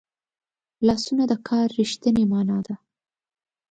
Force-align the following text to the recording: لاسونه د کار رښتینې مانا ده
لاسونه 0.87 1.23
د 1.31 1.33
کار 1.47 1.67
رښتینې 1.79 2.25
مانا 2.31 2.59
ده 2.65 2.75